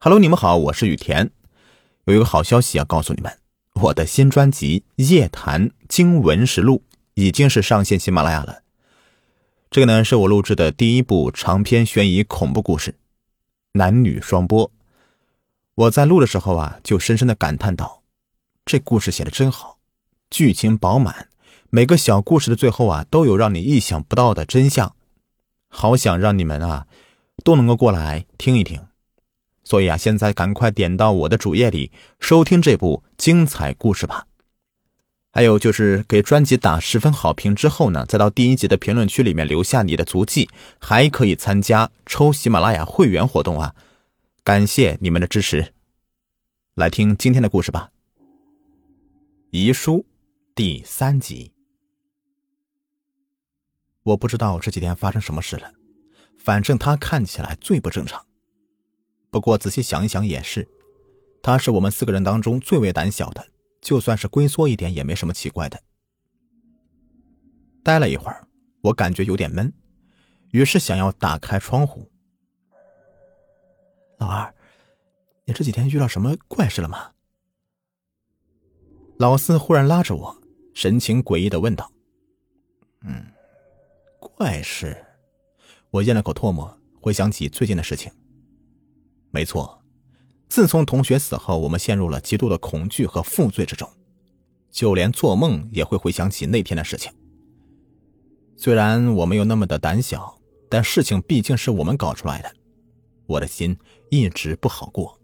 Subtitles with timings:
[0.00, 1.32] Hello，你们好，我是雨田。
[2.04, 3.36] 有一个好消息要告诉你们，
[3.74, 8.62] 我的新专辑《夜谈经文实录》已经是上线喜马拉雅了。
[9.72, 12.94] 这个呢，是我录制的第一部长篇悬疑恐怖故事，
[13.72, 14.70] 男女双播。
[15.74, 18.04] 我在录的时候啊，就深深的感叹道
[18.64, 19.78] ：“这故事写的真好，
[20.30, 21.26] 剧情饱满，
[21.70, 24.94] 每个小故事的最后啊，都有让你意想不到的真相。
[25.68, 26.86] 好想让你们啊，
[27.42, 28.80] 都能够过来听一听。”
[29.68, 34.26] 所以啊，现在赶快点到我的主页里收听这部精彩故事吧。
[35.30, 40.48] 还有就是给专辑打十分好评之后呢，再到第一集的评论区里面留下你的足迹，
[40.80, 43.74] 还可以参加抽喜马拉雅会员活动啊！
[44.42, 45.74] 感谢你们的支持。
[46.74, 47.90] 来听今天的故事吧，
[49.50, 49.98] 《遗书》
[50.54, 51.52] 第三集。
[54.02, 55.70] 我不知道这几天发生什么事了，
[56.38, 58.24] 反正他看起来最不正常。
[59.30, 60.68] 不过仔细想一想也是，
[61.42, 63.46] 他是我们四个人当中最为胆小的，
[63.80, 65.80] 就算是龟缩一点也没什么奇怪的。
[67.82, 68.46] 待了一会儿，
[68.82, 69.72] 我感觉有点闷，
[70.50, 72.10] 于是想要打开窗户。
[74.18, 74.54] 老二，
[75.44, 77.12] 你这几天遇到什么怪事了吗？
[79.18, 80.42] 老四忽然拉着我，
[80.74, 81.92] 神情诡异的问道
[83.02, 83.26] ：“嗯，
[84.18, 85.04] 怪事。”
[85.90, 88.12] 我咽了口唾沫，回想起最近的事情。
[89.38, 89.80] 没错，
[90.48, 93.88] 自从同学死后，我们陷入了极度的恐惧和负罪之中，
[94.68, 97.12] 就连做梦也会回想起那天的事情。
[98.56, 102.52] 虽然我没有那么的胆小，但事情毕竟是我们搞出来的，
[103.26, 103.78] 我的心
[104.10, 105.20] 一直不好过。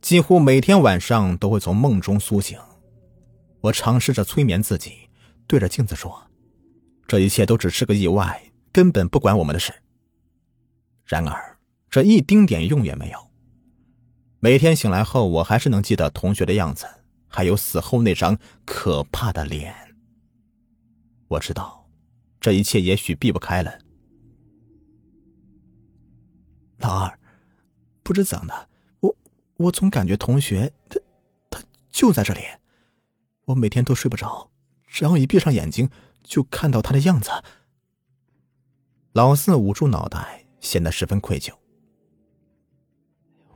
[0.00, 2.58] 几乎每天晚上都会从梦中苏醒，
[3.60, 5.10] 我尝试着催眠自己，
[5.46, 6.30] 对着镜子说
[7.06, 9.70] ：“这一切都只是个意外，根本不管我们的事。”
[11.04, 11.53] 然而。
[11.94, 13.30] 这一丁点用也没有。
[14.40, 16.88] 每天醒来后，我还是能记得同学的样子，
[17.28, 19.72] 还有死后那张可怕的脸。
[21.28, 21.88] 我知道，
[22.40, 23.78] 这一切也许避不开了。
[26.78, 27.16] 老二，
[28.02, 28.68] 不知怎的，
[28.98, 29.16] 我
[29.58, 30.98] 我总感觉同学他
[31.48, 32.40] 他就在这里，
[33.44, 34.50] 我每天都睡不着，
[34.88, 35.88] 只要一闭上眼睛，
[36.24, 37.30] 就看到他的样子。
[39.12, 41.54] 老四捂住脑袋，显得十分愧疚。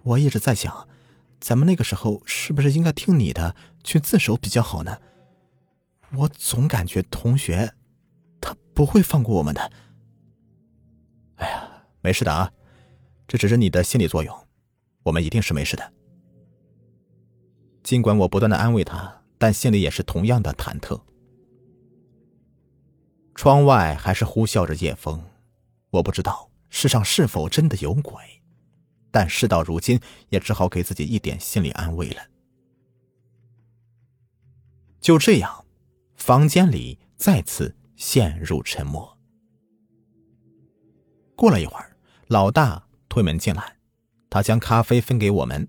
[0.08, 0.88] 我一直在想，
[1.38, 3.54] 咱们那个时候是不是应该听你的
[3.84, 4.98] 去自首比较好呢？
[6.16, 7.74] 我总感觉同学
[8.40, 9.70] 他不会放过我们的。
[11.36, 12.50] 哎呀，没事的啊，
[13.26, 14.34] 这只是你的心理作用，
[15.02, 15.92] 我们一定是没事的。
[17.82, 20.98] 尽管我不断的安慰他，但心里也是同样的忐忑。
[23.34, 25.22] 窗外还是呼啸着夜风，
[25.90, 28.37] 我不知道世上是否真的有鬼。
[29.10, 32.22] 但事到如今，也只好给自己一点心理安慰了。
[35.00, 35.64] 就这样，
[36.16, 39.16] 房间里再次陷入沉默。
[41.34, 43.76] 过了一会儿，老大推门进来，
[44.28, 45.68] 他将咖啡分给我们。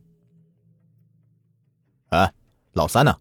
[2.08, 2.34] 哎，
[2.74, 3.20] 老三呢？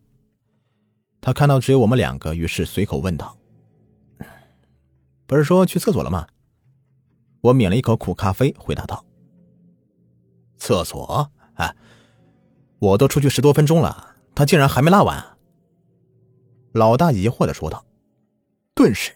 [1.20, 3.36] 他看到只有我们两个，于是随口问道
[5.26, 6.26] ：“不是说去厕所了吗？”
[7.42, 9.04] 我抿了一口苦咖啡，回答道。
[10.58, 11.30] 厕所？
[11.54, 11.74] 哎，
[12.78, 15.38] 我都出去十多分钟了，他竟然还没拉完。
[16.72, 17.84] 老大疑惑的说道。
[18.74, 19.12] 顿时，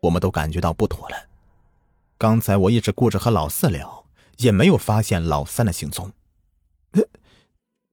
[0.00, 1.16] 我们都感觉到不妥了。
[2.18, 4.06] 刚才我一直顾着和老四聊，
[4.36, 6.12] 也没有发现老三的行踪。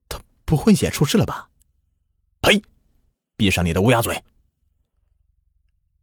[0.08, 1.50] 他不会也出事了吧？
[2.42, 2.62] 呸！
[3.36, 4.24] 闭上你的乌鸦嘴！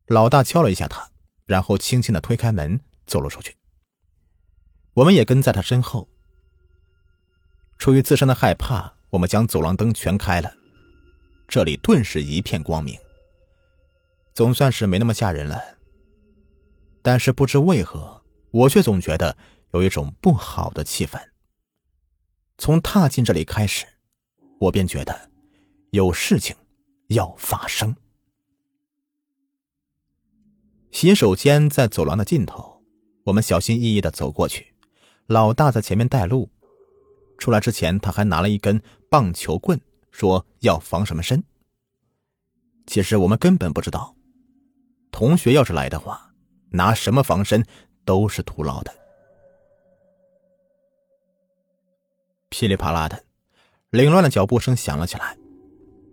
[0.06, 1.10] 老大敲了一下他，
[1.46, 3.56] 然后轻轻的推开门走了出去。
[4.94, 6.08] 我们也跟在他身后。
[7.80, 10.52] 出于自身的害怕，我们将走廊灯全开了，
[11.48, 12.94] 这里顿时一片光明。
[14.34, 15.58] 总算是没那么吓人了。
[17.00, 19.34] 但是不知为何，我却总觉得
[19.72, 21.18] 有一种不好的气氛。
[22.58, 23.86] 从踏进这里开始，
[24.58, 25.30] 我便觉得
[25.92, 26.54] 有事情
[27.06, 27.96] 要发生。
[30.90, 32.82] 洗手间在走廊的尽头，
[33.24, 34.74] 我们小心翼翼的走过去，
[35.26, 36.50] 老大在前面带路。
[37.40, 39.80] 出来之前，他还拿了一根棒球棍，
[40.12, 41.42] 说要防什么身。
[42.86, 44.14] 其实我们根本不知道，
[45.10, 46.32] 同学要是来的话，
[46.70, 47.64] 拿什么防身
[48.04, 48.94] 都是徒劳的。
[52.50, 53.24] 噼里啪啦的，
[53.90, 55.38] 凌乱的脚步声响了起来。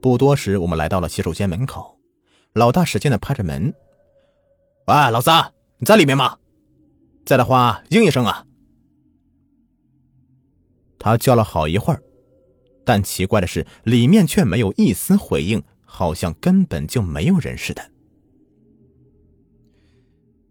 [0.02, 2.00] 不多时，我们来到了洗手间门口，
[2.54, 3.74] 老大使劲的拍着门
[4.88, 6.38] ：“喂，老三，你在里面吗？
[7.26, 8.46] 在的话，应一声啊。”
[11.00, 12.02] 他叫了好一会儿，
[12.84, 17.92] 但奇怪的是，里面却没有一丝回应，好像根本就没有人似的。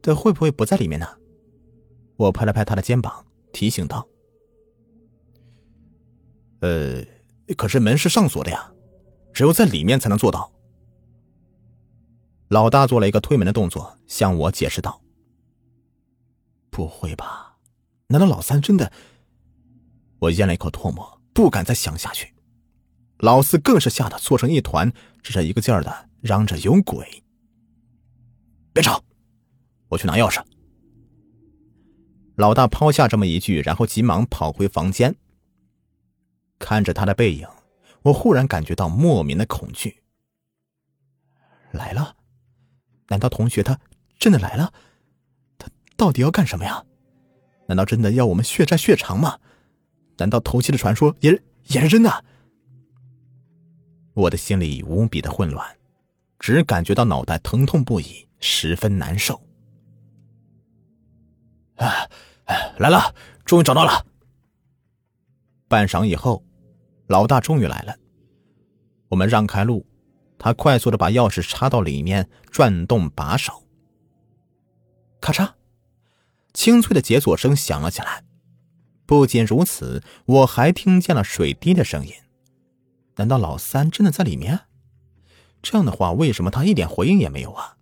[0.01, 1.07] 这会不会不在里面呢？
[2.17, 4.07] 我拍了拍他的肩膀，提醒道
[6.61, 7.05] ：“呃，
[7.57, 8.73] 可是门是上锁的呀，
[9.33, 10.53] 只有在里面才能做到。”
[12.49, 15.03] 老大做了一个推门的动作，向我解释道
[16.71, 17.59] ：“不会吧？
[18.07, 18.93] 难道老三真的？”
[20.19, 22.35] 我咽了一口唾沫，不敢再想下去。
[23.19, 24.93] 老四更是吓得缩成一团，
[25.23, 27.23] 只是一个劲儿的嚷着：“有鬼！”
[28.73, 29.03] 别吵，
[29.89, 30.43] 我去拿钥匙。
[32.37, 35.17] 老大抛下这么一句，然后急忙跑回房间。
[36.59, 37.49] 看着他的背影，
[38.03, 40.03] 我忽然感觉到莫名的恐惧。
[41.73, 42.17] 来了。
[43.09, 43.79] 难道同学他
[44.19, 44.73] 真的来了？
[45.57, 46.85] 他到底要干什么呀？
[47.69, 49.39] 难道真的要我们血债血偿吗？
[50.19, 52.25] 难道头七的传说也也是真的？
[54.15, 55.77] 我的心里无比的混乱，
[56.39, 59.43] 只感觉到脑袋疼痛不已，十分难受。
[61.77, 62.09] 哎
[62.47, 63.15] 哎，来了，
[63.45, 64.07] 终于找到了。
[65.69, 66.43] 半晌以后，
[67.09, 67.95] 老大终于来了，
[69.09, 69.87] 我们让开路。
[70.39, 73.65] 他快速的把钥匙插到里面，转动把手。
[75.21, 75.55] 咔嚓，
[76.53, 78.23] 清脆的解锁声响了起来。
[79.07, 82.13] 不仅如此，我还听见了水滴的声音。
[83.17, 84.63] 难道老三真的在里面？
[85.63, 87.77] 这样的话，为什么他一点回应也没有啊？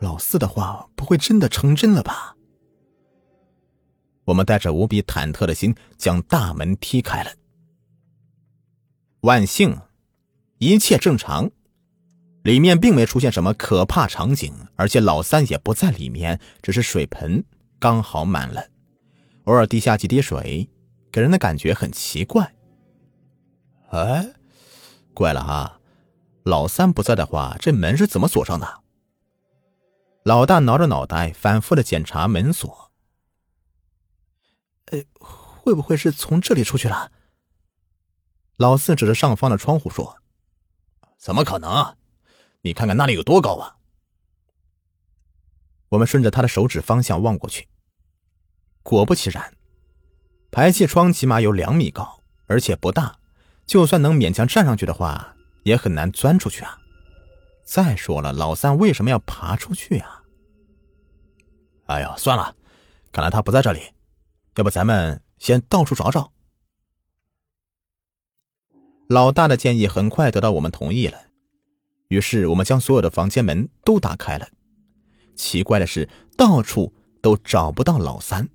[0.00, 2.36] 老四的话不会真的成真了吧？
[4.24, 7.30] 我们带着无比忐忑的心将大门踢开了。
[9.20, 9.78] 万幸。
[10.58, 11.50] 一切正常，
[12.44, 17.44] 里面并没出现什么可怕场景，而且老三也不在里面，只是水盆
[17.80, 18.68] 刚好满了，
[19.44, 20.68] 偶尔滴下几滴水，
[21.10, 22.54] 给人的感觉很奇怪。
[23.90, 24.34] 哎，
[25.12, 25.80] 怪了哈，
[26.44, 28.82] 老三不在的话，这门是怎么锁上的？
[30.24, 32.92] 老大挠着脑袋，反复的检查门锁。
[34.86, 37.10] 呃，会不会是从这里出去了？
[38.56, 40.18] 老四指着上方的窗户说。
[41.18, 41.96] 怎么可能？
[42.62, 43.78] 你看看那里有多高啊！
[45.90, 47.68] 我们顺着他的手指方向望过去，
[48.82, 49.54] 果不其然，
[50.50, 53.18] 排气窗起码有两米高，而且不大，
[53.66, 56.78] 就算能勉强站上去的话，也很难钻出去啊！
[57.64, 60.22] 再说了，老三为什么要爬出去啊？
[61.86, 62.56] 哎呀，算了，
[63.12, 63.80] 看来他不在这里，
[64.56, 66.32] 要不咱们先到处找找。
[69.08, 71.18] 老大的建议很快得到我们同意了，
[72.08, 74.48] 于是我们将所有的房间门都打开了。
[75.36, 78.48] 奇怪的是，到处都找不到老三，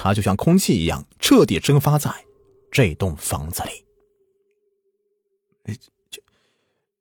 [0.00, 2.08] 他就像空气一样彻底蒸发在
[2.70, 3.84] 这栋房子里。
[5.74, 6.22] 奇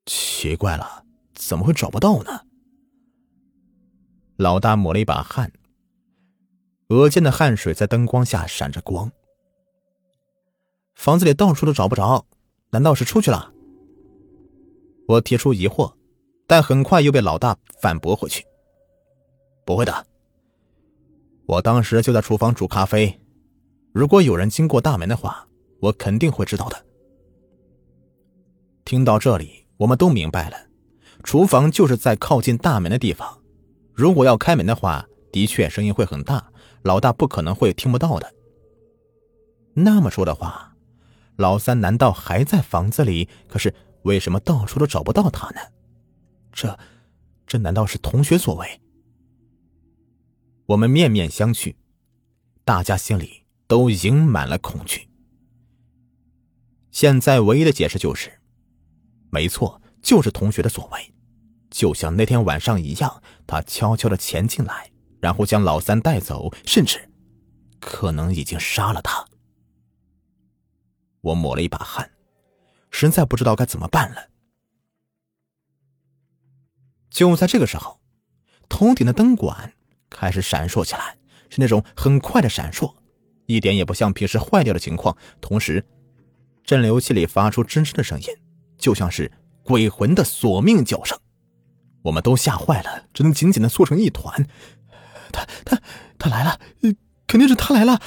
[0.06, 1.06] 奇怪了，
[1.36, 2.42] 怎么会找不到呢？
[4.38, 5.54] 老大抹了一把汗，
[6.88, 9.12] 额间的汗水在灯光下闪着光。
[10.96, 12.26] 房子里到处都找不着。
[12.72, 13.54] 难道是出去了？
[15.08, 15.94] 我提出疑惑，
[16.48, 18.44] 但很快又被老大反驳回去。
[19.66, 20.06] 不会的，
[21.48, 23.20] 我当时就在厨房煮咖啡，
[23.94, 25.48] 如果有人经过大门的话，
[25.80, 26.86] 我肯定会知道的。
[28.84, 30.58] 听到这里，我们都明白了，
[31.24, 33.42] 厨房就是在靠近大门的地方，
[33.94, 36.52] 如果要开门的话，的确声音会很大，
[36.84, 38.34] 老大不可能会听不到的。
[39.74, 40.74] 那么说的话。
[41.38, 43.30] 老三难道还在房子里？
[43.48, 45.62] 可是为什么到处都找不到他呢？
[46.52, 46.76] 这，
[47.46, 48.68] 这难道是同学所为？
[50.68, 51.76] 我们面面相觑，
[52.66, 55.10] 大家心里都盈满了恐惧。
[56.92, 58.42] 现在唯一的解释就是，
[59.30, 61.14] 没错，就是同学的所为，
[61.70, 67.10] 就像那天晚上一样，他悄悄的潜进来，然后将老三带走，甚至，
[67.80, 69.26] 可能已经杀了他。
[71.22, 72.12] 我抹了一把汗，
[72.92, 74.32] 实在不知道该怎么办了。
[77.10, 78.02] 就在这个时候，
[78.68, 79.74] 头顶的灯管
[80.10, 81.18] 开始闪烁起来，
[81.50, 82.94] 是那种很快的闪烁，
[83.46, 85.16] 一点也不像平时坏掉的情况。
[85.42, 85.86] 同时，
[86.64, 88.28] 镇流器里发出吱吱的声音，
[88.78, 89.32] 就像是
[89.64, 91.18] 鬼魂的索命叫声。
[92.04, 94.48] 我们都吓坏了，只能紧紧的缩成一团。
[95.32, 95.82] 他他
[96.18, 96.60] 他来了，
[97.28, 98.02] 肯定是他来了。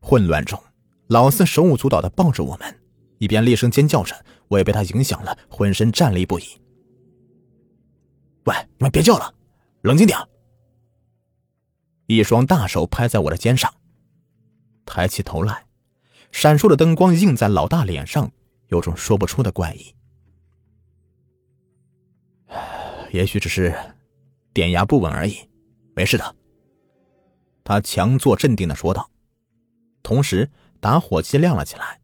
[0.00, 0.62] 混乱中。
[1.08, 2.80] 老四手舞足蹈的抱着我们，
[3.18, 6.44] 一边厉声尖叫着，我也被他影响了，浑身战栗不已。
[8.46, 9.32] 喂，你们别叫了，
[9.86, 10.18] 冷静点。
[12.06, 13.72] 一双大手拍在我的肩上，
[14.84, 15.64] 抬起头来，
[16.32, 18.32] 闪烁的灯光映在老大脸上，
[18.66, 19.94] 有种说不出的怪异。
[23.12, 23.72] 也许只是
[24.52, 25.48] 电压不稳而已，
[25.94, 26.36] 没事的。
[27.62, 29.08] 他强作镇定的说道，
[30.02, 30.50] 同时
[30.80, 32.00] 打火机亮了起来，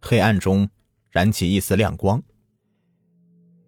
[0.00, 0.70] 黑暗中
[1.10, 2.22] 燃起一丝亮光。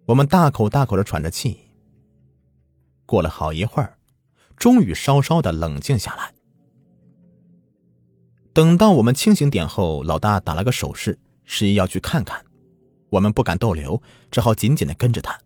[0.05, 1.59] 我们大口大口的喘着气。
[3.05, 3.97] 过了好一会儿，
[4.55, 6.33] 终于稍稍的冷静下来。
[8.53, 12.45] 等到我们清醒点后，老大打了个手势，示意要去看看。
[13.09, 15.39] 我们不敢逗留，只好紧紧的跟着他。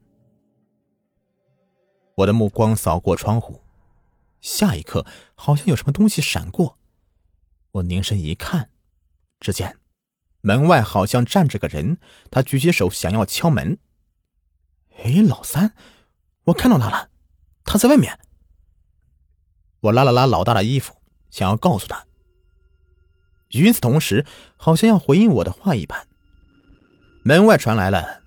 [2.15, 3.61] 我的目光扫过窗户，
[4.41, 6.77] 下一刻好像有什么东西闪过。
[7.71, 8.71] 我凝神一看，
[9.39, 9.77] 只见
[10.41, 11.97] 门外好像站着个人，
[12.31, 13.77] 他举起手想要敲门。
[14.97, 15.73] 哎，老三，
[16.45, 17.09] 我看到他了，
[17.67, 18.17] 他在外面。
[19.81, 20.95] 我拉了拉老大的衣服，
[21.29, 22.07] 想要告诉他。
[23.49, 26.07] 与此同时，好像要回应我的话一般，
[27.23, 28.23] 门外传来了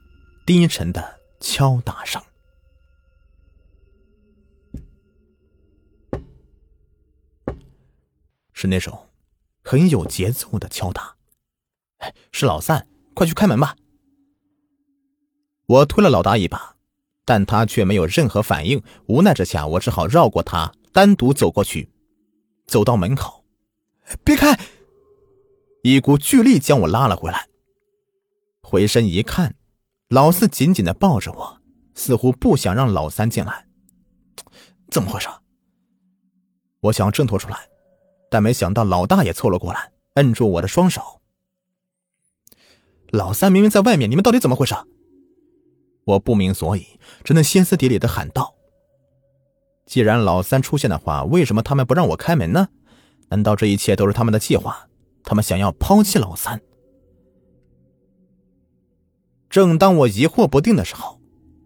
[0.47, 2.23] 低沉的敲打声。
[8.53, 9.09] 是那种
[9.65, 11.17] 很有节奏的敲打，
[12.31, 13.75] 是老三，快去开门吧！
[15.67, 16.77] 我推了老大一把，
[17.31, 18.83] 但他却没有任何反应。
[19.07, 21.89] 无奈之下，我只好绕过他，单独走过去，
[22.67, 23.45] 走到门口。
[24.25, 24.59] 别开！
[25.85, 27.47] 一股巨力将我拉了回来。
[28.61, 29.55] 回身一看，
[30.09, 31.61] 老四紧紧的抱着我，
[31.95, 33.69] 似乎不想让老三进来。
[34.91, 35.29] 怎么回事？
[36.81, 37.57] 我想挣脱出来。
[38.29, 41.21] 但没想到，老大也凑了过来，摁住我的双手。
[43.11, 44.75] 老三明明在外面，你们到底怎么回事？
[46.11, 46.87] 我不明所以，
[47.25, 48.55] 只能歇斯底里的喊道
[49.87, 52.69] ：“既然老三出现的话，为什么他们不让我开门呢？
[53.29, 54.89] 难道这一切都是他们的计划？
[55.23, 56.61] 他们想要抛弃老三？”
[59.51, 61.21] 正当我疑惑不定的时候，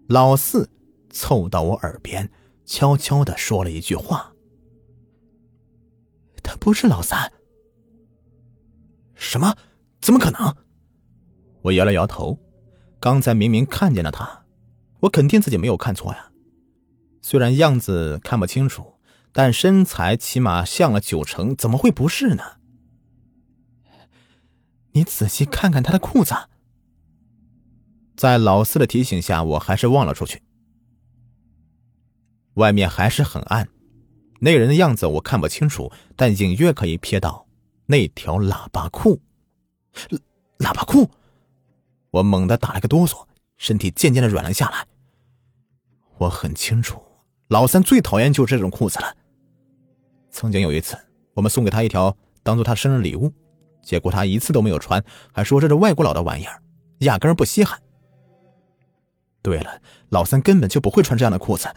[0.09, 0.71] 老四
[1.11, 2.31] 凑到我耳边，
[2.65, 4.33] 悄悄的说了一句话。
[6.43, 7.31] 他不是老三。
[9.15, 9.55] 什么？
[10.01, 10.55] 怎么可能？
[11.63, 12.39] 我摇了摇头。
[13.05, 14.47] 刚才明明看见了他，
[15.01, 16.33] 我肯定自己没有看错呀。
[17.21, 18.95] 虽然样子看不清楚，
[19.31, 22.43] 但身材起码像了九成，怎么会不是呢？
[24.93, 26.35] 你仔细看看他的裤子。
[28.17, 30.43] 在老四的提醒下，我还是望了出去。
[32.55, 33.69] 外面还是很暗。
[34.41, 37.47] 那个人的样子我看不清楚，但隐约可以瞥到
[37.85, 39.21] 那条喇叭裤。
[40.57, 41.11] 喇叭裤！
[42.15, 44.87] 我猛地打了个哆嗦，身体渐渐的软了下来。
[46.19, 47.03] 我很清楚，
[47.49, 49.17] 老三最讨厌就是这种裤子了。
[50.31, 50.97] 曾经有一次，
[51.35, 53.33] 我们送给他一条当做他生日礼物，
[53.83, 56.63] 结果他一次都没有穿，还说这是外国佬的玩意儿，
[56.99, 57.83] 压根儿不稀罕。
[59.43, 61.69] 对了，老三根本就不会穿这样的裤子，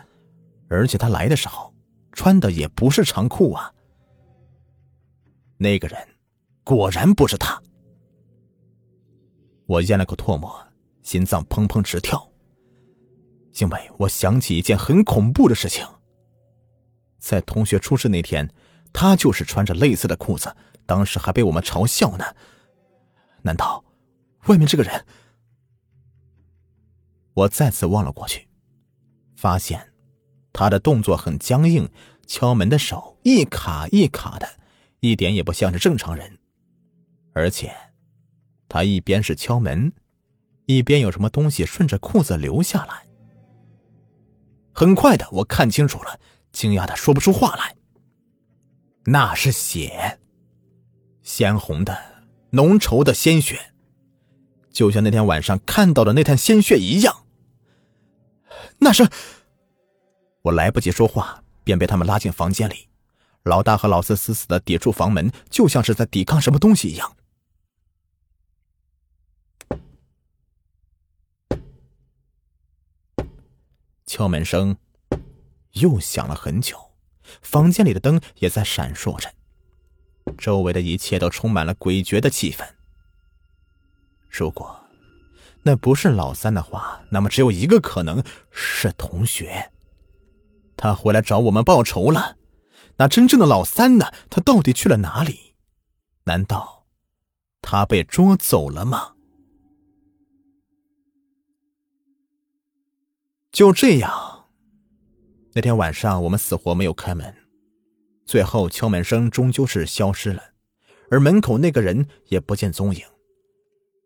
[0.70, 1.74] 而且他来的时候。
[2.14, 3.72] 穿的也不是长裤啊！
[5.58, 6.00] 那个人
[6.64, 7.62] 果然不是他。
[9.68, 10.68] 我咽了口唾沫，
[11.04, 12.32] 心脏砰砰直跳，
[13.60, 15.86] 因为我想起一件很恐怖的事情。
[17.20, 18.50] 在同学出事那天，
[18.94, 20.56] 他就是穿着类似的裤子，
[20.86, 22.24] 当时还被我们嘲笑呢。
[23.42, 23.84] 难道
[24.48, 25.06] 外面这个人？
[27.34, 28.48] 我再次望了过去，
[29.36, 29.94] 发现。
[30.54, 31.88] 他的动作很僵硬，
[32.26, 34.48] 敲门的手一卡一卡的，
[35.02, 36.40] 一点也不像是正常人。
[37.34, 37.76] 而且，
[38.70, 39.92] 他一边是敲门，
[40.66, 43.06] 一边有什么东西顺着裤子流下来。
[44.74, 46.20] 很快的，我看清楚了，
[46.52, 47.76] 惊讶的说不出话来。
[49.06, 50.20] 那是血，
[51.24, 51.98] 鲜红的、
[52.52, 53.74] 浓稠的鲜血，
[54.72, 57.26] 就像那天晚上看到的那滩鲜血一样。
[58.80, 59.08] 那是。
[60.44, 62.88] 我来不及说话，便被他们拉进房间里。
[63.44, 67.17] 老大和老四死死的抵住房门，就像是在抵抗什么东西一样。
[74.08, 74.78] 敲门声
[75.74, 76.78] 又响了很久，
[77.42, 79.30] 房间里的灯也在闪烁着，
[80.38, 82.66] 周围的一切都充满了诡谲的气氛。
[84.30, 84.80] 如果
[85.64, 89.72] 那不是老三的话，那么只有一个可能是同学。
[90.78, 92.38] 他回来找我们报仇了，
[92.96, 94.14] 那真正的老三呢？
[94.30, 95.56] 他到底去了哪里？
[96.24, 96.86] 难道
[97.62, 99.16] 他被捉走了吗？
[103.58, 104.46] 就这样，
[105.54, 107.34] 那天晚上我们死活没有开门，
[108.24, 110.44] 最后敲门声终究是消失了，
[111.10, 113.02] 而门口那个人也不见踪影。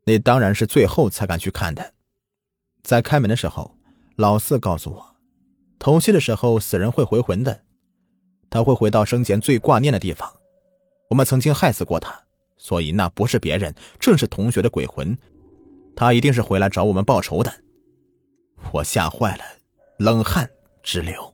[0.06, 1.96] 那当然是最后才敢去看的。
[2.82, 3.76] 在开门的时候，
[4.16, 5.16] 老四告诉我，
[5.78, 7.64] 头七的时候死人会回魂的，
[8.50, 10.32] 他会回到生前最挂念的地方。
[11.10, 12.18] 我们曾经害死过他，
[12.58, 15.18] 所以那不是别人，正是同学的鬼魂。
[15.94, 17.54] 他一定是回来找我们报仇的。
[18.72, 19.44] 我吓坏了，
[19.98, 20.50] 冷汗
[20.82, 21.34] 直流，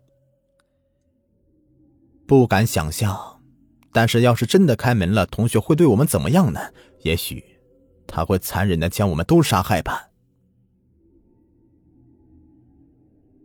[2.26, 3.42] 不敢想象。
[3.94, 6.60] 但是要是真的开门了，同学会对我们怎么样呢？
[7.02, 7.44] 也许
[8.06, 10.10] 他会残忍的将我们都杀害吧。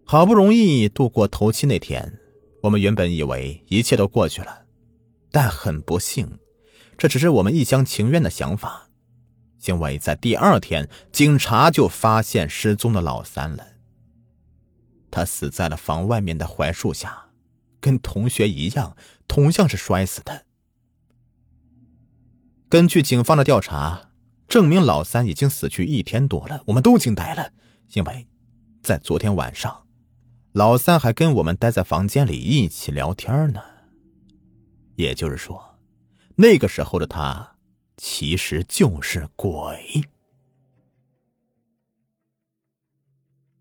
[0.05, 2.19] 好不容易度过头七那天，
[2.63, 4.67] 我们原本以为一切都过去了，
[5.31, 6.39] 但很不幸，
[6.99, 8.89] 这只是我们一厢情愿的想法。
[9.67, 13.65] 因为在第二天，警察就发现失踪的老三了。
[15.13, 17.29] 他死在了房外面的槐树下，
[17.79, 18.97] 跟同学一样，
[19.29, 20.47] 同样是摔死的。
[22.69, 24.11] 根据警方的调查，
[24.49, 26.65] 证明老三已经死去一天多了。
[26.67, 27.53] 我们都惊呆了，
[27.93, 28.27] 因为，
[28.83, 29.87] 在昨天晚上，
[30.51, 33.63] 老三还跟我们待在房间里一起聊天呢。
[34.97, 35.79] 也就是说，
[36.37, 37.51] 那个时候的他。
[37.99, 40.03] 其实就是鬼。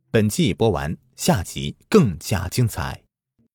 [0.09, 3.00] 本集已播完，下集更加精彩。